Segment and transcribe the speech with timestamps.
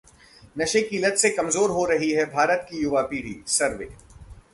[0.59, 3.89] नशे की लत से कमजोर हो रही है भारत की युवी पीढ़ी: सर्वे